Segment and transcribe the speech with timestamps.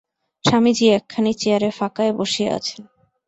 [0.45, 2.81] স্বামীজী একখানি চেয়ারে ফাঁকায় বসিয়া আছেন।